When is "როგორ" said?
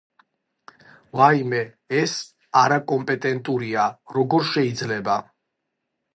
4.19-4.51